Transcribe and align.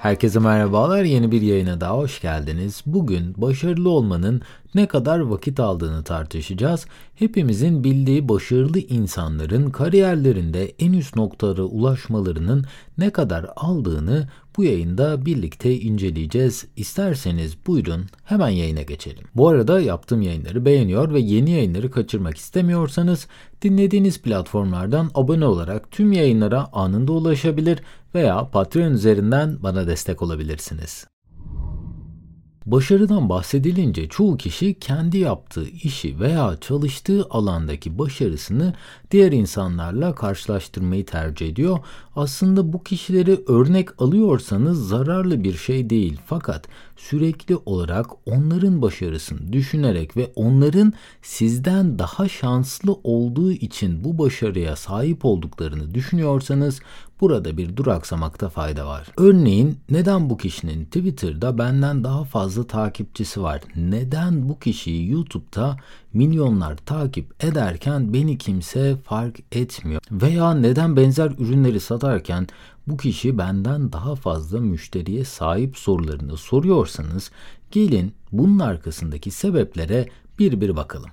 Herkese 0.00 0.38
merhabalar. 0.38 1.04
Yeni 1.04 1.32
bir 1.32 1.42
yayına 1.42 1.80
daha 1.80 1.96
hoş 1.96 2.20
geldiniz. 2.20 2.82
Bugün 2.86 3.34
başarılı 3.36 3.88
olmanın 3.88 4.42
ne 4.74 4.86
kadar 4.86 5.18
vakit 5.18 5.60
aldığını 5.60 6.04
tartışacağız. 6.04 6.86
Hepimizin 7.14 7.84
bildiği 7.84 8.28
başarılı 8.28 8.78
insanların 8.78 9.70
kariyerlerinde 9.70 10.72
en 10.78 10.92
üst 10.92 11.16
noktalara 11.16 11.62
ulaşmalarının 11.62 12.64
ne 12.98 13.10
kadar 13.10 13.46
aldığını 13.56 14.28
bu 14.56 14.64
yayında 14.64 15.26
birlikte 15.26 15.80
inceleyeceğiz. 15.80 16.66
İsterseniz 16.76 17.56
buyurun 17.66 18.06
hemen 18.24 18.48
yayına 18.48 18.82
geçelim. 18.82 19.24
Bu 19.34 19.48
arada 19.48 19.80
yaptığım 19.80 20.22
yayınları 20.22 20.64
beğeniyor 20.64 21.14
ve 21.14 21.20
yeni 21.20 21.50
yayınları 21.50 21.90
kaçırmak 21.90 22.36
istemiyorsanız 22.36 23.26
dinlediğiniz 23.62 24.22
platformlardan 24.22 25.10
abone 25.14 25.46
olarak 25.46 25.90
tüm 25.90 26.12
yayınlara 26.12 26.68
anında 26.72 27.12
ulaşabilir 27.12 27.78
veya 28.14 28.50
Patreon 28.50 28.92
üzerinden 28.92 29.62
bana 29.62 29.86
destek 29.86 30.22
olabilirsiniz. 30.22 31.06
Başarıdan 32.66 33.28
bahsedilince 33.28 34.08
çoğu 34.08 34.36
kişi 34.36 34.78
kendi 34.78 35.18
yaptığı 35.18 35.68
işi 35.68 36.20
veya 36.20 36.56
çalıştığı 36.60 37.26
alandaki 37.30 37.98
başarısını 37.98 38.74
diğer 39.10 39.32
insanlarla 39.32 40.14
karşılaştırmayı 40.14 41.06
tercih 41.06 41.48
ediyor. 41.48 41.78
Aslında 42.16 42.72
bu 42.72 42.82
kişileri 42.82 43.40
örnek 43.48 44.02
alıyorsanız 44.02 44.88
zararlı 44.88 45.44
bir 45.44 45.54
şey 45.54 45.90
değil 45.90 46.18
fakat 46.26 46.68
sürekli 46.96 47.56
olarak 47.56 48.06
onların 48.26 48.82
başarısını 48.82 49.52
düşünerek 49.52 50.16
ve 50.16 50.32
onların 50.34 50.92
sizden 51.22 51.98
daha 51.98 52.28
şanslı 52.28 52.92
olduğu 53.04 53.52
için 53.52 54.04
bu 54.04 54.18
başarıya 54.18 54.76
sahip 54.76 55.24
olduklarını 55.24 55.94
düşünüyorsanız 55.94 56.80
burada 57.20 57.56
bir 57.56 57.76
duraksamakta 57.76 58.48
fayda 58.48 58.86
var. 58.86 59.06
Örneğin 59.16 59.78
neden 59.90 60.30
bu 60.30 60.36
kişinin 60.36 60.84
Twitter'da 60.84 61.58
benden 61.58 62.04
daha 62.04 62.24
fazla 62.24 62.66
takipçisi 62.66 63.42
var? 63.42 63.60
Neden 63.76 64.48
bu 64.48 64.58
kişiyi 64.58 65.10
YouTube'da 65.10 65.76
milyonlar 66.12 66.76
takip 66.76 67.44
ederken 67.44 68.12
beni 68.12 68.38
kimse 68.38 68.96
fark 69.00 69.40
etmiyor? 69.52 70.00
Veya 70.10 70.54
neden 70.54 70.96
benzer 70.96 71.30
ürünleri 71.38 71.80
satarken 71.80 72.46
bu 72.86 72.96
kişi 72.96 73.38
benden 73.38 73.92
daha 73.92 74.14
fazla 74.14 74.60
müşteriye 74.60 75.24
sahip 75.24 75.76
sorularını 75.76 76.36
soruyorsanız 76.36 77.30
gelin 77.70 78.14
bunun 78.32 78.58
arkasındaki 78.58 79.30
sebeplere 79.30 80.08
bir 80.38 80.60
bir 80.60 80.76
bakalım. 80.76 81.10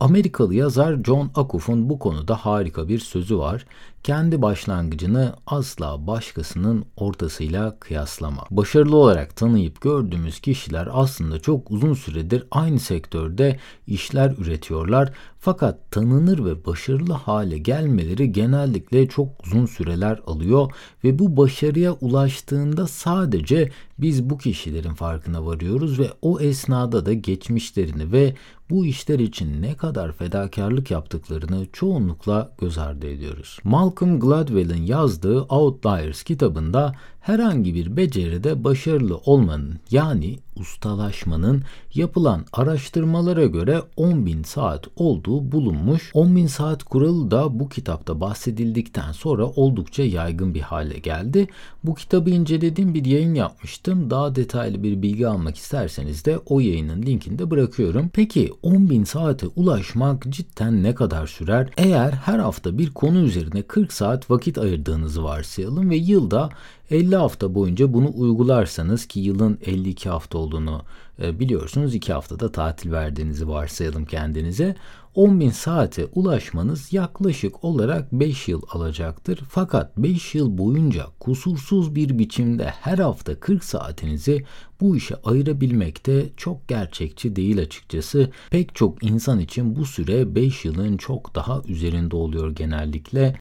Amerikalı 0.00 0.54
yazar 0.54 1.04
John 1.04 1.30
Akuf'un 1.34 1.90
bu 1.90 1.98
konuda 1.98 2.36
harika 2.36 2.88
bir 2.88 2.98
sözü 2.98 3.38
var. 3.38 3.66
Kendi 4.02 4.42
başlangıcını 4.42 5.34
asla 5.46 6.06
başkasının 6.06 6.84
ortasıyla 6.96 7.78
kıyaslama. 7.80 8.44
Başarılı 8.50 8.96
olarak 8.96 9.36
tanıyıp 9.36 9.80
gördüğümüz 9.80 10.40
kişiler 10.40 10.88
aslında 10.92 11.40
çok 11.40 11.70
uzun 11.70 11.94
süredir 11.94 12.44
aynı 12.50 12.78
sektörde 12.78 13.58
işler 13.86 14.34
üretiyorlar. 14.38 15.12
Fakat 15.40 15.90
tanınır 15.90 16.44
ve 16.44 16.64
başarılı 16.64 17.12
hale 17.12 17.58
gelmeleri 17.58 18.32
genellikle 18.32 19.08
çok 19.08 19.28
uzun 19.46 19.66
süreler 19.66 20.20
alıyor 20.26 20.72
ve 21.04 21.18
bu 21.18 21.36
başarıya 21.36 21.92
ulaştığında 21.92 22.86
sadece 22.86 23.70
biz 23.98 24.30
bu 24.30 24.38
kişilerin 24.38 24.94
farkına 24.94 25.46
varıyoruz 25.46 25.98
ve 25.98 26.10
o 26.22 26.40
esnada 26.40 27.06
da 27.06 27.12
geçmişlerini 27.12 28.12
ve 28.12 28.34
bu 28.70 28.86
işler 28.86 29.18
için 29.18 29.62
ne 29.62 29.76
kadar 29.76 30.12
fedakarlık 30.12 30.90
yaptıklarını 30.90 31.66
çoğunlukla 31.72 32.52
göz 32.60 32.78
ardı 32.78 33.06
ediyoruz. 33.06 33.58
Malcolm 33.64 33.97
Gladwell'in 34.06 34.82
yazdığı 34.82 35.42
Outliers 35.42 36.22
kitabında 36.22 36.94
herhangi 37.20 37.74
bir 37.74 37.96
beceride 37.96 38.64
başarılı 38.64 39.16
olmanın 39.16 39.78
yani 39.90 40.38
ustalaşmanın 40.56 41.62
yapılan 41.94 42.44
araştırmalara 42.52 43.46
göre 43.46 43.82
10.000 43.96 44.44
saat 44.44 44.86
olduğu 44.96 45.52
bulunmuş. 45.52 46.10
10.000 46.14 46.48
saat 46.48 46.84
kuralı 46.84 47.30
da 47.30 47.60
bu 47.60 47.68
kitapta 47.68 48.20
bahsedildikten 48.20 49.12
sonra 49.12 49.46
oldukça 49.46 50.02
yaygın 50.02 50.54
bir 50.54 50.60
hale 50.60 50.98
geldi. 50.98 51.48
Bu 51.84 51.94
kitabı 51.94 52.30
incelediğim 52.30 52.94
bir 52.94 53.04
yayın 53.04 53.34
yapmıştım. 53.34 54.10
Daha 54.10 54.34
detaylı 54.34 54.82
bir 54.82 55.02
bilgi 55.02 55.28
almak 55.28 55.56
isterseniz 55.56 56.24
de 56.24 56.38
o 56.46 56.60
yayının 56.60 57.02
linkini 57.02 57.38
de 57.38 57.50
bırakıyorum. 57.50 58.10
Peki 58.12 58.52
10.000 58.62 59.04
saate 59.04 59.46
ulaşmak 59.46 60.28
cidden 60.28 60.82
ne 60.82 60.94
kadar 60.94 61.26
sürer? 61.26 61.70
Eğer 61.76 62.12
her 62.12 62.38
hafta 62.38 62.78
bir 62.78 62.90
konu 62.90 63.18
üzerine 63.18 63.62
40 63.62 63.77
saat 63.86 64.30
vakit 64.30 64.58
ayırdığınızı 64.58 65.24
varsayalım 65.24 65.90
ve 65.90 65.96
yılda 65.96 66.50
50 66.90 67.16
hafta 67.16 67.54
boyunca 67.54 67.92
bunu 67.92 68.12
uygularsanız 68.14 69.06
ki 69.06 69.20
yılın 69.20 69.58
52 69.66 70.08
hafta 70.08 70.38
olduğunu 70.38 70.82
e, 71.22 71.40
biliyorsunuz 71.40 71.94
2 71.94 72.12
haftada 72.12 72.52
tatil 72.52 72.92
verdiğinizi 72.92 73.48
varsayalım 73.48 74.04
kendinize. 74.04 74.76
10.000 75.16 75.50
saate 75.50 76.06
ulaşmanız 76.14 76.92
yaklaşık 76.92 77.64
olarak 77.64 78.12
5 78.12 78.48
yıl 78.48 78.62
alacaktır. 78.70 79.40
Fakat 79.48 79.96
5 79.96 80.34
yıl 80.34 80.58
boyunca 80.58 81.06
kusursuz 81.20 81.94
bir 81.94 82.18
biçimde 82.18 82.66
her 82.66 82.98
hafta 82.98 83.40
40 83.40 83.64
saatinizi 83.64 84.44
bu 84.80 84.96
işe 84.96 85.14
ayırabilmek 85.24 86.06
de 86.06 86.28
çok 86.36 86.68
gerçekçi 86.68 87.36
değil 87.36 87.58
açıkçası. 87.60 88.30
Pek 88.50 88.74
çok 88.74 89.04
insan 89.04 89.40
için 89.40 89.76
bu 89.76 89.84
süre 89.84 90.34
5 90.34 90.64
yılın 90.64 90.96
çok 90.96 91.34
daha 91.34 91.62
üzerinde 91.68 92.16
oluyor 92.16 92.50
genellikle. 92.50 93.38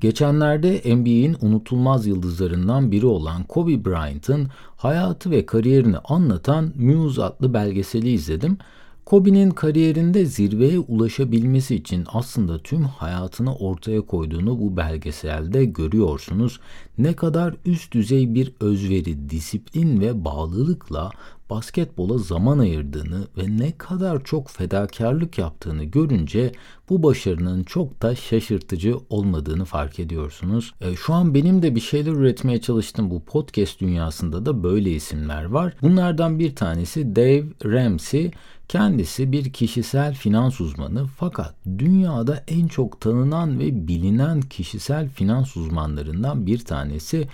Geçenlerde 0.00 0.96
NBA'in 0.96 1.36
unutulmaz 1.40 2.06
yıldızlarından 2.06 2.92
biri 2.92 3.06
olan 3.06 3.44
Kobe 3.44 3.84
Bryant'ın 3.84 4.48
hayatı 4.76 5.30
ve 5.30 5.46
kariyerini 5.46 5.98
anlatan 5.98 6.72
Muse 6.76 7.22
adlı 7.22 7.54
belgeseli 7.54 8.08
izledim. 8.10 8.58
Kobe'nin 9.04 9.50
kariyerinde 9.50 10.24
zirveye 10.24 10.78
ulaşabilmesi 10.78 11.74
için 11.74 12.04
aslında 12.12 12.58
tüm 12.58 12.84
hayatını 12.84 13.56
ortaya 13.56 14.00
koyduğunu 14.00 14.60
bu 14.60 14.76
belgeselde 14.76 15.64
görüyorsunuz. 15.64 16.60
Ne 16.98 17.12
kadar 17.12 17.54
üst 17.64 17.92
düzey 17.92 18.34
bir 18.34 18.52
özveri, 18.60 19.30
disiplin 19.30 20.00
ve 20.00 20.24
bağlılıkla 20.24 21.10
basketbola 21.50 22.18
zaman 22.18 22.58
ayırdığını 22.58 23.26
ve 23.38 23.58
ne 23.58 23.72
kadar 23.78 24.24
çok 24.24 24.50
fedakarlık 24.50 25.38
yaptığını 25.38 25.84
görünce 25.84 26.52
bu 26.88 27.02
başarının 27.02 27.64
çok 27.64 28.02
da 28.02 28.14
şaşırtıcı 28.14 28.96
olmadığını 29.10 29.64
fark 29.64 29.98
ediyorsunuz. 29.98 30.74
E, 30.80 30.96
şu 30.96 31.14
an 31.14 31.34
benim 31.34 31.62
de 31.62 31.74
bir 31.74 31.80
şeyler 31.80 32.12
üretmeye 32.12 32.60
çalıştığım 32.60 33.10
bu 33.10 33.20
podcast 33.20 33.80
dünyasında 33.80 34.46
da 34.46 34.62
böyle 34.62 34.90
isimler 34.90 35.44
var. 35.44 35.74
Bunlardan 35.82 36.38
bir 36.38 36.56
tanesi 36.56 37.16
Dave 37.16 37.44
Ramsey. 37.64 38.30
Kendisi 38.68 39.32
bir 39.32 39.52
kişisel 39.52 40.14
finans 40.14 40.60
uzmanı 40.60 41.06
fakat 41.06 41.54
dünyada 41.78 42.44
en 42.48 42.66
çok 42.66 43.00
tanınan 43.00 43.58
ve 43.58 43.88
bilinen 43.88 44.40
kişisel 44.40 45.08
finans 45.08 45.56
uzmanlarından 45.56 46.46
bir 46.46 46.58
tanesi. 46.58 46.85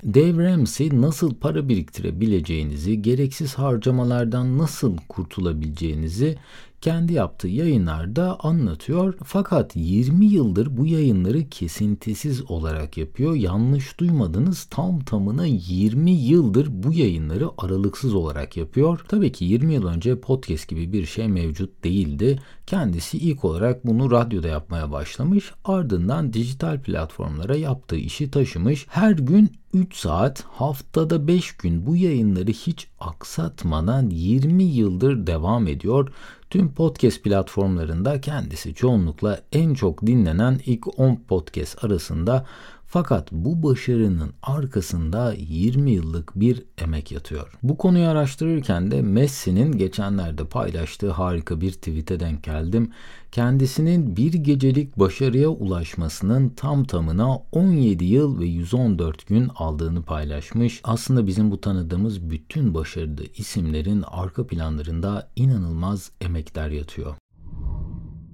Dave 0.05 0.51
Ramsey 0.51 0.91
nasıl 0.93 1.35
para 1.35 1.69
biriktirebileceğinizi, 1.69 3.03
gereksiz 3.03 3.55
harcamalardan 3.55 4.59
nasıl 4.59 4.97
kurtulabileceğinizi 5.09 6.39
kendi 6.83 7.13
yaptığı 7.13 7.49
yayınlarda 7.49 8.41
anlatıyor. 8.41 9.15
Fakat 9.25 9.77
20 9.77 10.27
yıldır 10.27 10.77
bu 10.77 10.87
yayınları 10.87 11.49
kesintisiz 11.49 12.51
olarak 12.51 12.97
yapıyor. 12.97 13.35
Yanlış 13.35 14.01
duymadınız 14.01 14.65
tam 14.65 15.01
tamına 15.01 15.47
20 15.47 16.11
yıldır 16.11 16.69
bu 16.71 16.93
yayınları 16.93 17.49
aralıksız 17.59 18.15
olarak 18.15 18.57
yapıyor. 18.57 19.05
Tabii 19.09 19.33
ki 19.33 19.45
20 19.45 19.75
yıl 19.75 19.87
önce 19.87 20.21
podcast 20.21 20.69
gibi 20.69 20.93
bir 20.93 21.07
şey 21.07 21.29
mevcut 21.29 21.85
değildi. 21.85 22.39
Kendisi 22.67 23.19
ilk 23.19 23.45
olarak 23.45 23.87
bunu 23.87 24.11
radyoda 24.11 24.49
yapmaya 24.49 24.93
başlamış. 24.93 25.53
Ardından 25.65 26.33
dijital 26.33 26.83
platformlara 26.83 27.57
yaptığı 27.57 27.97
işi 27.97 28.31
taşımış. 28.31 28.87
Her 28.89 29.13
gün 29.13 29.51
3 29.75 29.97
saat 29.97 30.43
haftada 30.43 31.27
5 31.29 31.53
gün 31.57 31.87
bu 31.87 31.97
yayınları 31.97 32.51
hiç 32.51 32.89
aksatmadan 33.01 34.11
20 34.11 34.65
yıldır 34.65 35.27
devam 35.27 35.67
ediyor. 35.67 36.13
Tüm 36.53 36.75
podcast 36.75 37.23
platformlarında 37.23 38.21
kendisi 38.21 38.75
çoğunlukla 38.75 39.41
en 39.53 39.75
çok 39.75 40.07
dinlenen 40.07 40.61
ilk 40.67 40.99
10 41.01 41.17
podcast 41.29 41.85
arasında 41.85 42.47
fakat 42.93 43.33
bu 43.33 43.63
başarının 43.63 44.33
arkasında 44.43 45.35
20 45.39 45.91
yıllık 45.91 46.41
bir 46.41 46.63
emek 46.79 47.13
yatıyor. 47.13 47.59
Bu 47.63 47.77
konuyu 47.77 48.07
araştırırken 48.07 48.91
de 48.91 49.03
Messi'nin 49.03 49.73
geçenlerde 49.73 50.45
paylaştığı 50.45 51.11
harika 51.11 51.61
bir 51.61 51.73
tweet'e 51.73 52.21
denk 52.21 52.43
geldim. 52.43 52.91
Kendisinin 53.31 54.17
bir 54.17 54.33
gecelik 54.33 54.99
başarıya 54.99 55.49
ulaşmasının 55.49 56.49
tam 56.49 56.85
tamına 56.85 57.37
17 57.37 58.05
yıl 58.05 58.41
ve 58.41 58.45
114 58.45 59.27
gün 59.27 59.49
aldığını 59.55 60.03
paylaşmış. 60.03 60.81
Aslında 60.85 61.27
bizim 61.27 61.51
bu 61.51 61.61
tanıdığımız 61.61 62.31
bütün 62.31 62.75
başarılı 62.75 63.25
isimlerin 63.37 64.05
arka 64.07 64.47
planlarında 64.47 65.29
inanılmaz 65.37 66.11
emekler 66.21 66.69
yatıyor 66.69 67.15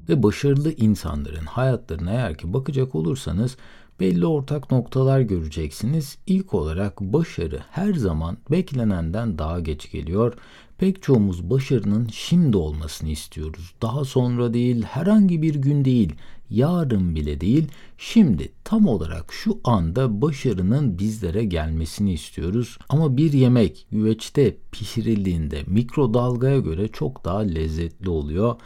ve 0.08 0.22
başarılı 0.22 0.72
insanların 0.72 1.46
hayatlarına 1.46 2.10
eğer 2.10 2.38
ki 2.38 2.52
bakacak 2.52 2.94
olursanız 2.94 3.56
belli 4.00 4.26
ortak 4.26 4.70
noktalar 4.70 5.20
göreceksiniz. 5.20 6.18
İlk 6.26 6.54
olarak 6.54 7.00
başarı 7.00 7.60
her 7.70 7.94
zaman 7.94 8.38
beklenenden 8.50 9.38
daha 9.38 9.60
geç 9.60 9.90
geliyor. 9.90 10.34
Pek 10.78 11.02
çoğumuz 11.02 11.50
başarının 11.50 12.08
şimdi 12.12 12.56
olmasını 12.56 13.08
istiyoruz. 13.08 13.74
Daha 13.82 14.04
sonra 14.04 14.54
değil, 14.54 14.82
herhangi 14.82 15.42
bir 15.42 15.54
gün 15.54 15.84
değil, 15.84 16.12
yarın 16.50 17.14
bile 17.14 17.40
değil, 17.40 17.68
şimdi 17.98 18.52
tam 18.64 18.86
olarak 18.86 19.32
şu 19.32 19.60
anda 19.64 20.22
başarının 20.22 20.98
bizlere 20.98 21.44
gelmesini 21.44 22.12
istiyoruz. 22.12 22.78
Ama 22.88 23.16
bir 23.16 23.32
yemek 23.32 23.86
güveçte 23.92 24.56
pişirildiğinde 24.72 25.62
mikrodalgaya 25.66 26.58
göre 26.58 26.88
çok 26.88 27.24
daha 27.24 27.38
lezzetli 27.38 28.10
oluyor. 28.10 28.56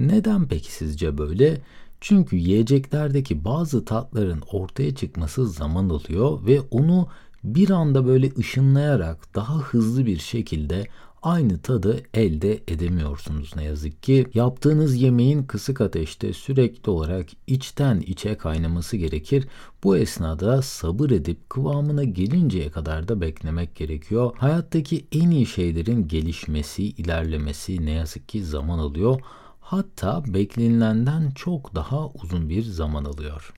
Neden 0.00 0.48
peki 0.48 0.72
sizce 0.72 1.18
böyle? 1.18 1.60
Çünkü 2.00 2.36
yiyeceklerdeki 2.36 3.44
bazı 3.44 3.84
tatların 3.84 4.42
ortaya 4.52 4.94
çıkması 4.94 5.48
zaman 5.48 5.88
alıyor 5.88 6.46
ve 6.46 6.60
onu 6.60 7.08
bir 7.44 7.70
anda 7.70 8.06
böyle 8.06 8.30
ışınlayarak 8.38 9.34
daha 9.34 9.58
hızlı 9.58 10.06
bir 10.06 10.18
şekilde 10.18 10.86
aynı 11.22 11.58
tadı 11.58 12.02
elde 12.14 12.60
edemiyorsunuz 12.68 13.52
ne 13.56 13.64
yazık 13.64 14.02
ki. 14.02 14.26
Yaptığınız 14.34 14.96
yemeğin 14.96 15.42
kısık 15.42 15.80
ateşte 15.80 16.32
sürekli 16.32 16.90
olarak 16.90 17.26
içten 17.46 18.00
içe 18.00 18.36
kaynaması 18.36 18.96
gerekir. 18.96 19.48
Bu 19.84 19.96
esnada 19.96 20.62
sabır 20.62 21.10
edip 21.10 21.50
kıvamına 21.50 22.04
gelinceye 22.04 22.70
kadar 22.70 23.08
da 23.08 23.20
beklemek 23.20 23.74
gerekiyor. 23.74 24.32
Hayattaki 24.38 25.06
en 25.12 25.30
iyi 25.30 25.46
şeylerin 25.46 26.08
gelişmesi, 26.08 26.84
ilerlemesi 26.84 27.86
ne 27.86 27.90
yazık 27.90 28.28
ki 28.28 28.44
zaman 28.44 28.78
alıyor. 28.78 29.20
Hatta 29.62 30.22
beklenilenden 30.26 31.30
çok 31.30 31.74
daha 31.74 32.08
uzun 32.08 32.48
bir 32.48 32.62
zaman 32.62 33.04
alıyor. 33.04 33.54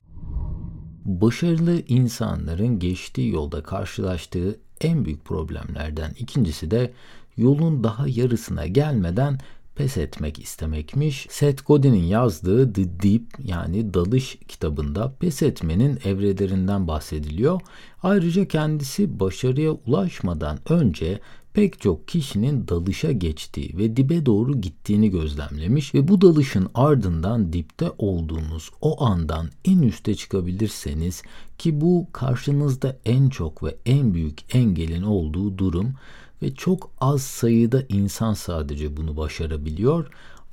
Başarılı 1.05 1.81
insanların 1.87 2.79
geçtiği 2.79 3.31
yolda 3.31 3.63
karşılaştığı 3.63 4.59
en 4.81 5.05
büyük 5.05 5.25
problemlerden 5.25 6.11
ikincisi 6.19 6.71
de 6.71 6.93
yolun 7.37 7.83
daha 7.83 8.07
yarısına 8.07 8.67
gelmeden 8.67 9.39
pes 9.75 9.97
etmek 9.97 10.39
istemekmiş. 10.39 11.27
Seth 11.29 11.65
Godin'in 11.65 12.03
yazdığı 12.03 12.73
The 12.73 12.83
Deep 12.83 13.23
yani 13.43 13.93
Dalış 13.93 14.37
kitabında 14.47 15.13
pes 15.19 15.41
etmenin 15.43 15.99
evrelerinden 16.05 16.87
bahsediliyor. 16.87 17.61
Ayrıca 18.03 18.47
kendisi 18.47 19.19
başarıya 19.19 19.71
ulaşmadan 19.71 20.59
önce 20.69 21.19
pek 21.55 21.81
çok 21.81 22.07
kişinin 22.07 22.67
dalışa 22.67 23.11
geçtiği 23.11 23.77
ve 23.77 23.97
dibe 23.97 24.25
doğru 24.25 24.61
gittiğini 24.61 25.09
gözlemlemiş 25.09 25.93
ve 25.93 26.07
bu 26.07 26.21
dalışın 26.21 26.69
ardından 26.73 27.53
dipte 27.53 27.91
olduğunuz 27.97 28.69
o 28.81 29.05
andan 29.05 29.49
en 29.65 29.81
üste 29.81 30.15
çıkabilirseniz 30.15 31.23
ki 31.57 31.81
bu 31.81 32.07
karşınızda 32.13 32.97
en 33.05 33.29
çok 33.29 33.63
ve 33.63 33.75
en 33.85 34.13
büyük 34.13 34.55
engelin 34.55 35.03
olduğu 35.03 35.57
durum 35.57 35.93
ve 36.41 36.55
çok 36.55 36.91
az 37.01 37.21
sayıda 37.21 37.83
insan 37.89 38.33
sadece 38.33 38.97
bunu 38.97 39.17
başarabiliyor. 39.17 40.07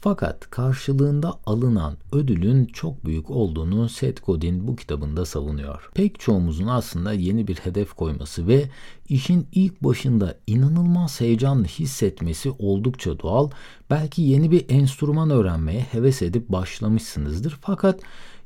Fakat 0.05 0.51
karşılığında 0.51 1.39
alınan 1.47 1.97
ödülün 2.13 2.65
çok 2.65 3.05
büyük 3.07 3.31
olduğunu 3.31 3.89
Seth 3.89 4.27
Godin 4.27 4.69
bu 4.69 4.77
kitabında 4.77 5.25
savunuyor. 5.25 5.91
Pek 5.95 6.21
çoğumuzun 6.21 6.67
aslında 6.67 7.13
yeni 7.13 7.49
bir 7.49 7.55
hedef 7.55 7.93
koyması 7.93 8.47
ve 8.47 8.69
işin 9.09 9.47
ilk 9.53 9.83
başında 9.85 10.35
inanılmaz 10.47 11.21
heyecanlı 11.21 11.65
hissetmesi 11.65 12.51
oldukça 12.51 13.21
doğal. 13.21 13.51
Belki 13.91 14.23
yeni 14.23 14.51
bir 14.51 14.65
enstrüman 14.69 15.31
öğrenmeye 15.31 15.81
heves 15.81 16.23
edip 16.23 16.49
başlamışsınızdır. 16.49 17.59
Fakat 17.61 18.01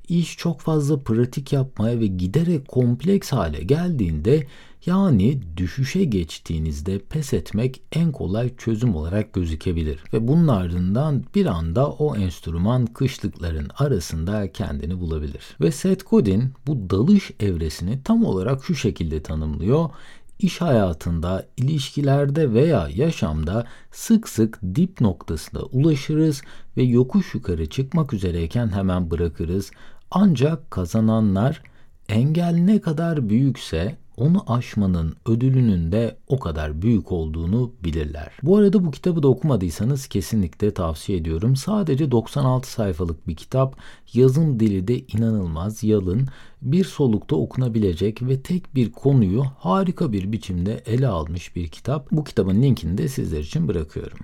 iş 0.08 0.36
çok 0.36 0.60
fazla 0.60 1.00
pratik 1.00 1.52
yapmaya 1.52 2.00
ve 2.00 2.06
giderek 2.06 2.68
kompleks 2.68 3.32
hale 3.32 3.62
geldiğinde 3.62 4.46
yani 4.86 5.40
düşüşe 5.56 6.04
geçtiğinizde 6.04 6.98
pes 6.98 7.32
etmek 7.32 7.82
en 7.92 8.12
kolay 8.12 8.56
çözüm 8.56 8.96
olarak 8.96 9.32
gözükebilir 9.32 9.98
ve 10.12 10.28
bunun 10.28 10.48
ardından 10.48 11.24
bir 11.34 11.46
anda 11.46 11.90
o 11.90 12.16
enstrüman 12.16 12.86
kışlıkların 12.86 13.70
arasında 13.78 14.52
kendini 14.52 15.00
bulabilir. 15.00 15.56
Ve 15.60 15.72
Seth 15.72 16.10
Godin 16.10 16.52
bu 16.66 16.90
dalış 16.90 17.30
evresini 17.40 18.02
tam 18.02 18.24
olarak 18.24 18.64
şu 18.64 18.74
şekilde 18.74 19.22
tanımlıyor 19.22 19.90
iş 20.38 20.60
hayatında, 20.60 21.46
ilişkilerde 21.56 22.52
veya 22.52 22.88
yaşamda 22.94 23.66
sık 23.92 24.28
sık 24.28 24.58
dip 24.74 25.00
noktasına 25.00 25.60
ulaşırız 25.60 26.42
ve 26.76 26.82
yokuş 26.82 27.34
yukarı 27.34 27.66
çıkmak 27.66 28.12
üzereyken 28.12 28.68
hemen 28.68 29.10
bırakırız. 29.10 29.70
Ancak 30.10 30.70
kazananlar 30.70 31.62
engel 32.08 32.54
ne 32.54 32.80
kadar 32.80 33.28
büyükse 33.28 33.96
onu 34.16 34.52
aşmanın 34.52 35.16
ödülünün 35.26 35.92
de 35.92 36.16
o 36.26 36.38
kadar 36.38 36.82
büyük 36.82 37.12
olduğunu 37.12 37.72
bilirler. 37.84 38.32
Bu 38.42 38.56
arada 38.56 38.84
bu 38.84 38.90
kitabı 38.90 39.22
da 39.22 39.28
okumadıysanız 39.28 40.06
kesinlikle 40.06 40.74
tavsiye 40.74 41.18
ediyorum. 41.18 41.56
Sadece 41.56 42.10
96 42.10 42.70
sayfalık 42.70 43.28
bir 43.28 43.36
kitap. 43.36 43.76
Yazım 44.14 44.60
dili 44.60 44.88
de 44.88 44.98
inanılmaz 44.98 45.84
yalın. 45.84 46.28
Bir 46.62 46.84
solukta 46.84 47.36
okunabilecek 47.36 48.22
ve 48.22 48.42
tek 48.42 48.74
bir 48.74 48.92
konuyu 48.92 49.44
harika 49.58 50.12
bir 50.12 50.32
biçimde 50.32 50.82
ele 50.86 51.08
almış 51.08 51.56
bir 51.56 51.68
kitap. 51.68 52.10
Bu 52.12 52.24
kitabın 52.24 52.62
linkini 52.62 52.98
de 52.98 53.08
sizler 53.08 53.40
için 53.40 53.68
bırakıyorum. 53.68 54.18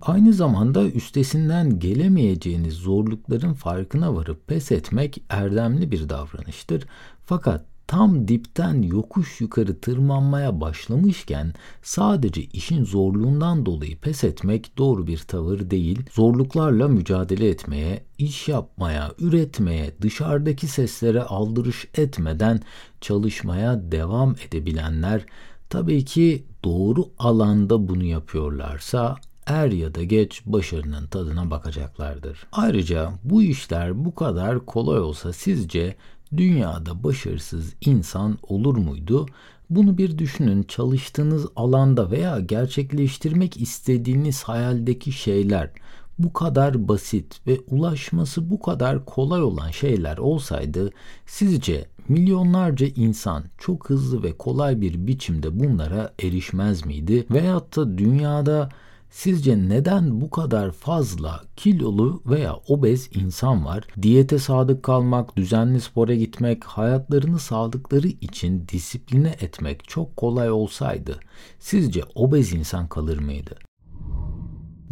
Aynı 0.00 0.32
zamanda 0.32 0.84
üstesinden 0.84 1.78
gelemeyeceğiniz 1.78 2.74
zorlukların 2.74 3.54
farkına 3.54 4.14
varıp 4.14 4.46
pes 4.46 4.72
etmek 4.72 5.22
erdemli 5.28 5.90
bir 5.90 6.08
davranıştır. 6.08 6.84
Fakat 7.24 7.64
tam 7.86 8.28
dipten 8.28 8.82
yokuş 8.82 9.40
yukarı 9.40 9.80
tırmanmaya 9.80 10.60
başlamışken 10.60 11.52
sadece 11.82 12.42
işin 12.42 12.84
zorluğundan 12.84 13.66
dolayı 13.66 13.98
pes 13.98 14.24
etmek 14.24 14.78
doğru 14.78 15.06
bir 15.06 15.18
tavır 15.18 15.70
değil. 15.70 16.02
Zorluklarla 16.12 16.88
mücadele 16.88 17.48
etmeye, 17.48 18.04
iş 18.18 18.48
yapmaya, 18.48 19.12
üretmeye, 19.18 19.94
dışarıdaki 20.02 20.66
seslere 20.66 21.22
aldırış 21.22 21.88
etmeden 21.94 22.60
çalışmaya 23.00 23.92
devam 23.92 24.34
edebilenler 24.48 25.26
tabii 25.70 26.04
ki 26.04 26.44
doğru 26.64 27.10
alanda 27.18 27.88
bunu 27.88 28.04
yapıyorlarsa 28.04 29.16
er 29.48 29.72
ya 29.72 29.94
da 29.94 30.04
geç 30.04 30.42
başarının 30.46 31.06
tadına 31.06 31.50
bakacaklardır. 31.50 32.46
Ayrıca 32.52 33.12
bu 33.24 33.42
işler 33.42 34.04
bu 34.04 34.14
kadar 34.14 34.66
kolay 34.66 35.00
olsa 35.00 35.32
sizce 35.32 35.96
dünyada 36.36 37.04
başarısız 37.04 37.74
insan 37.80 38.38
olur 38.42 38.76
muydu? 38.76 39.26
Bunu 39.70 39.98
bir 39.98 40.18
düşünün. 40.18 40.62
Çalıştığınız 40.62 41.46
alanda 41.56 42.10
veya 42.10 42.40
gerçekleştirmek 42.40 43.56
istediğiniz 43.56 44.42
hayaldeki 44.42 45.12
şeyler 45.12 45.70
bu 46.18 46.32
kadar 46.32 46.88
basit 46.88 47.40
ve 47.46 47.60
ulaşması 47.70 48.50
bu 48.50 48.60
kadar 48.60 49.04
kolay 49.04 49.42
olan 49.42 49.70
şeyler 49.70 50.18
olsaydı 50.18 50.90
sizce 51.26 51.86
milyonlarca 52.08 52.86
insan 52.96 53.44
çok 53.58 53.90
hızlı 53.90 54.22
ve 54.22 54.32
kolay 54.32 54.80
bir 54.80 55.06
biçimde 55.06 55.60
bunlara 55.60 56.12
erişmez 56.22 56.86
miydi? 56.86 57.26
Veyahut 57.30 57.76
da 57.76 57.98
dünyada 57.98 58.68
Sizce 59.10 59.68
neden 59.68 60.20
bu 60.20 60.30
kadar 60.30 60.72
fazla 60.72 61.40
kilolu 61.56 62.22
veya 62.26 62.56
obez 62.68 63.10
insan 63.14 63.64
var? 63.64 63.84
Diyete 64.02 64.38
sadık 64.38 64.82
kalmak, 64.82 65.36
düzenli 65.36 65.80
spora 65.80 66.14
gitmek, 66.14 66.64
hayatlarını 66.64 67.38
sağlıkları 67.38 68.08
için 68.08 68.68
disipline 68.68 69.36
etmek 69.40 69.88
çok 69.88 70.16
kolay 70.16 70.50
olsaydı 70.50 71.20
sizce 71.58 72.02
obez 72.14 72.52
insan 72.52 72.88
kalır 72.88 73.18
mıydı? 73.18 73.54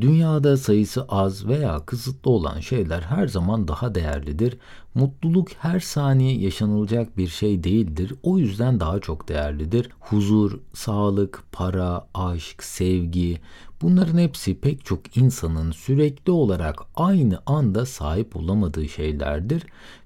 Dünyada 0.00 0.56
sayısı 0.56 1.04
az 1.08 1.46
veya 1.46 1.86
kısıtlı 1.86 2.30
olan 2.30 2.60
şeyler 2.60 3.00
her 3.00 3.28
zaman 3.28 3.68
daha 3.68 3.94
değerlidir. 3.94 4.58
Mutluluk 4.94 5.48
her 5.58 5.80
saniye 5.80 6.38
yaşanılacak 6.38 7.16
bir 7.16 7.28
şey 7.28 7.64
değildir. 7.64 8.14
O 8.22 8.38
yüzden 8.38 8.80
daha 8.80 9.00
çok 9.00 9.28
değerlidir. 9.28 9.90
Huzur, 10.00 10.60
sağlık, 10.74 11.44
para, 11.52 12.08
aşk, 12.14 12.62
sevgi 12.62 13.40
bunların 13.82 14.18
hepsi 14.18 14.60
pek 14.60 14.84
çok 14.84 15.16
insanın 15.16 15.72
sürekli 15.72 16.32
olarak 16.32 16.82
aynı 16.96 17.38
anda 17.46 17.86
sahip 17.86 18.36
olamadığı 18.36 18.88
şeylerdir 18.88 19.62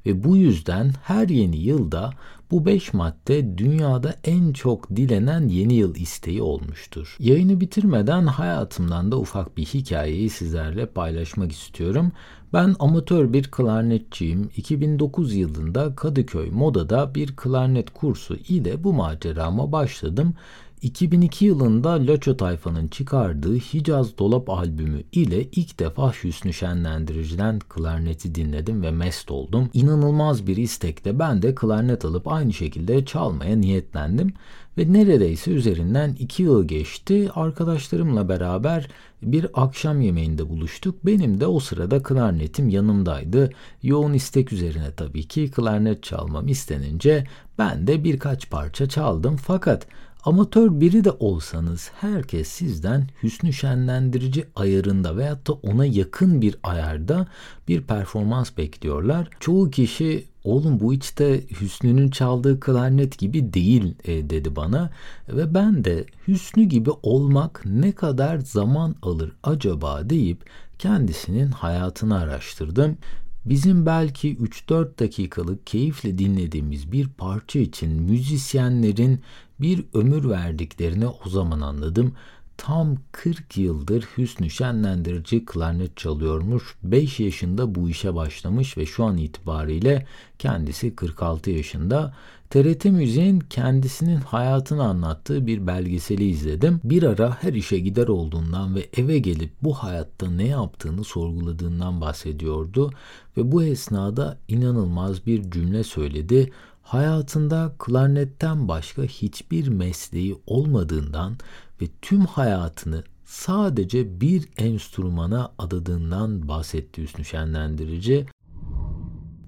ve 0.06 0.24
bu 0.24 0.36
yüzden 0.36 0.92
her 1.04 1.28
yeni 1.28 1.56
yılda 1.56 2.10
bu 2.50 2.66
beş 2.66 2.94
madde 2.94 3.58
dünyada 3.58 4.14
en 4.24 4.52
çok 4.52 4.96
dilenen 4.96 5.48
yeni 5.48 5.74
yıl 5.74 5.94
isteği 5.94 6.42
olmuştur. 6.42 7.16
Yayını 7.18 7.60
bitirmeden 7.60 8.26
hayatımdan 8.26 9.12
da 9.12 9.18
ufak 9.18 9.56
bir 9.56 9.64
hikayeyi 9.64 10.30
sizlerle 10.30 10.86
paylaşmak 10.86 11.52
istiyorum. 11.52 12.12
Ben 12.52 12.76
amatör 12.78 13.32
bir 13.32 13.50
klarnetçiyim. 13.50 14.50
2009 14.56 15.34
yılında 15.34 15.94
Kadıköy 15.94 16.50
Moda'da 16.50 17.14
bir 17.14 17.36
klarnet 17.36 17.90
kursu 17.90 18.36
ile 18.36 18.84
bu 18.84 18.92
macerama 18.92 19.72
başladım. 19.72 20.34
2002 20.82 21.44
yılında 21.44 22.06
Laço 22.06 22.36
Tayfa'nın 22.36 22.88
çıkardığı 22.88 23.56
Hicaz 23.56 24.18
Dolap 24.18 24.50
albümü 24.50 25.02
ile 25.12 25.42
ilk 25.42 25.78
defa 25.78 26.12
Hüsnü 26.12 26.52
Şenlendirici'den 26.52 27.58
klarneti 27.58 28.34
dinledim 28.34 28.82
ve 28.82 28.90
mest 28.90 29.30
oldum. 29.30 29.70
İnanılmaz 29.74 30.46
bir 30.46 30.56
istekle 30.56 31.18
ben 31.18 31.42
de 31.42 31.54
klarnet 31.54 32.04
alıp 32.04 32.28
aynı 32.28 32.52
şekilde 32.52 33.04
çalmaya 33.04 33.56
niyetlendim. 33.56 34.32
Ve 34.78 34.92
neredeyse 34.92 35.50
üzerinden 35.50 36.16
iki 36.18 36.42
yıl 36.42 36.68
geçti. 36.68 37.30
Arkadaşlarımla 37.34 38.28
beraber 38.28 38.88
bir 39.22 39.46
akşam 39.54 40.00
yemeğinde 40.00 40.48
buluştuk. 40.48 41.06
Benim 41.06 41.40
de 41.40 41.46
o 41.46 41.60
sırada 41.60 42.02
klarnetim 42.02 42.68
yanımdaydı. 42.68 43.50
Yoğun 43.82 44.12
istek 44.12 44.52
üzerine 44.52 44.94
tabii 44.96 45.28
ki 45.28 45.50
klarnet 45.50 46.02
çalmam 46.02 46.48
istenince 46.48 47.26
ben 47.58 47.86
de 47.86 48.04
birkaç 48.04 48.50
parça 48.50 48.88
çaldım. 48.88 49.36
Fakat 49.36 49.86
Amatör 50.24 50.80
biri 50.80 51.04
de 51.04 51.10
olsanız 51.10 51.90
herkes 52.00 52.48
sizden 52.48 53.06
hüsnü 53.22 53.52
şenlendirici 53.52 54.44
ayarında 54.56 55.16
veyahut 55.16 55.48
da 55.48 55.52
ona 55.52 55.86
yakın 55.86 56.42
bir 56.42 56.56
ayarda 56.62 57.26
bir 57.68 57.82
performans 57.82 58.56
bekliyorlar. 58.56 59.28
Çoğu 59.40 59.70
kişi 59.70 60.24
oğlum 60.44 60.80
bu 60.80 60.94
işte 60.94 61.44
Hüsnü'nün 61.60 62.10
çaldığı 62.10 62.60
klarnet 62.60 63.18
gibi 63.18 63.52
değil 63.52 63.94
e, 64.04 64.30
dedi 64.30 64.56
bana 64.56 64.90
ve 65.28 65.54
ben 65.54 65.84
de 65.84 66.04
Hüsnü 66.28 66.62
gibi 66.62 66.90
olmak 67.02 67.62
ne 67.64 67.92
kadar 67.92 68.38
zaman 68.38 68.94
alır 69.02 69.32
acaba 69.42 70.10
deyip 70.10 70.50
kendisinin 70.78 71.50
hayatını 71.50 72.18
araştırdım. 72.18 72.96
Bizim 73.44 73.86
belki 73.86 74.36
3-4 74.36 74.98
dakikalık 74.98 75.66
keyifle 75.66 76.18
dinlediğimiz 76.18 76.92
bir 76.92 77.08
parça 77.08 77.58
için 77.58 78.02
müzisyenlerin 78.02 79.20
bir 79.60 79.84
ömür 79.94 80.28
verdiklerini 80.28 81.06
o 81.06 81.28
zaman 81.28 81.60
anladım. 81.60 82.14
Tam 82.56 82.96
40 83.12 83.56
yıldır 83.56 84.08
Hüsnü 84.16 84.50
Şenlendirici 84.50 85.44
klarnet 85.44 85.96
çalıyormuş. 85.96 86.76
5 86.82 87.20
yaşında 87.20 87.74
bu 87.74 87.88
işe 87.88 88.14
başlamış 88.14 88.78
ve 88.78 88.86
şu 88.86 89.04
an 89.04 89.16
itibariyle 89.16 90.06
kendisi 90.38 90.96
46 90.96 91.50
yaşında. 91.50 92.14
TRT 92.50 92.84
Müziğin 92.84 93.40
kendisinin 93.40 94.16
hayatını 94.16 94.84
anlattığı 94.84 95.46
bir 95.46 95.66
belgeseli 95.66 96.24
izledim. 96.24 96.80
Bir 96.84 97.02
ara 97.02 97.36
her 97.40 97.52
işe 97.52 97.78
gider 97.78 98.08
olduğundan 98.08 98.74
ve 98.74 98.88
eve 98.96 99.18
gelip 99.18 99.52
bu 99.62 99.74
hayatta 99.74 100.30
ne 100.30 100.46
yaptığını 100.46 101.04
sorguladığından 101.04 102.00
bahsediyordu 102.00 102.90
ve 103.36 103.52
bu 103.52 103.62
esnada 103.62 104.38
inanılmaz 104.48 105.26
bir 105.26 105.50
cümle 105.50 105.84
söyledi 105.84 106.50
hayatında 106.90 107.72
klarnetten 107.78 108.68
başka 108.68 109.02
hiçbir 109.02 109.68
mesleği 109.68 110.36
olmadığından 110.46 111.36
ve 111.82 111.86
tüm 112.02 112.20
hayatını 112.20 113.04
sadece 113.24 114.20
bir 114.20 114.48
enstrümana 114.58 115.52
adadığından 115.58 116.48
bahsetti 116.48 117.02
Hüsnü 117.02 117.24
Şenlendirici. 117.24 118.26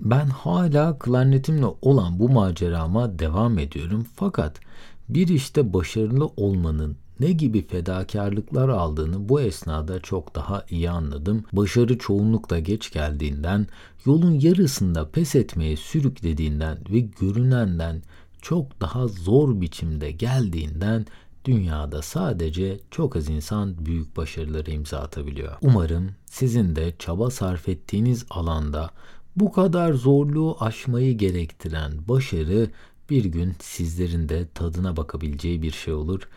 Ben 0.00 0.26
hala 0.26 0.98
klarnetimle 0.98 1.66
olan 1.82 2.18
bu 2.18 2.28
macerama 2.28 3.18
devam 3.18 3.58
ediyorum 3.58 4.06
fakat 4.16 4.60
bir 5.08 5.28
işte 5.28 5.72
başarılı 5.72 6.26
olmanın 6.26 6.96
ne 7.20 7.32
gibi 7.32 7.66
fedakarlıklar 7.66 8.68
aldığını 8.68 9.28
bu 9.28 9.40
esnada 9.40 10.00
çok 10.00 10.34
daha 10.34 10.64
iyi 10.70 10.90
anladım. 10.90 11.44
Başarı 11.52 11.98
çoğunlukla 11.98 12.58
geç 12.58 12.92
geldiğinden, 12.92 13.66
yolun 14.06 14.40
yarısında 14.40 15.10
pes 15.10 15.34
etmeye 15.34 15.76
sürüklediğinden 15.76 16.78
ve 16.90 17.00
görünenden 17.00 18.02
çok 18.42 18.80
daha 18.80 19.08
zor 19.08 19.60
biçimde 19.60 20.10
geldiğinden 20.10 21.06
dünyada 21.44 22.02
sadece 22.02 22.80
çok 22.90 23.16
az 23.16 23.28
insan 23.28 23.86
büyük 23.86 24.16
başarıları 24.16 24.70
imza 24.70 24.98
atabiliyor. 24.98 25.52
Umarım 25.62 26.10
sizin 26.26 26.76
de 26.76 26.94
çaba 26.98 27.30
sarf 27.30 27.68
ettiğiniz 27.68 28.26
alanda 28.30 28.90
bu 29.36 29.52
kadar 29.52 29.92
zorluğu 29.92 30.56
aşmayı 30.60 31.18
gerektiren 31.18 31.92
başarı 32.08 32.70
bir 33.10 33.24
gün 33.24 33.54
sizlerin 33.60 34.28
de 34.28 34.48
tadına 34.54 34.96
bakabileceği 34.96 35.62
bir 35.62 35.70
şey 35.70 35.94
olur. 35.94 36.28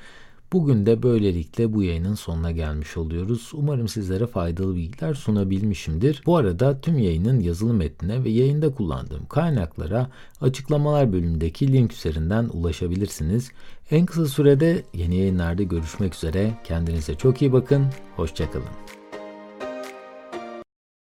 Bugün 0.54 0.86
de 0.86 1.04
böylelikle 1.04 1.74
bu 1.74 1.84
yayının 1.84 2.16
sonuna 2.16 2.52
gelmiş 2.52 2.98
oluyoruz. 2.98 3.52
Umarım 3.54 3.88
sizlere 3.88 4.28
faydalı 4.28 4.76
bilgiler 4.76 5.14
sunabilmişimdir. 5.14 6.24
Bu 6.26 6.38
arada 6.38 6.82
tüm 6.82 7.00
yayının 7.00 7.40
yazılı 7.40 7.74
metnine 7.74 8.24
ve 8.24 8.30
yayında 8.30 8.74
kullandığım 8.74 9.26
kaynaklara 9.26 10.10
açıklamalar 10.42 11.14
bölümündeki 11.14 11.74
link 11.74 11.94
üzerinden 11.94 12.50
ulaşabilirsiniz. 12.54 13.52
En 13.92 14.06
kısa 14.06 14.26
sürede 14.26 14.84
yeni 14.94 15.16
yayınlarda 15.16 15.64
görüşmek 15.64 16.16
üzere. 16.16 16.54
Kendinize 16.64 17.16
çok 17.16 17.42
iyi 17.42 17.54
bakın. 17.54 17.86
Hoşçakalın. 18.16 19.05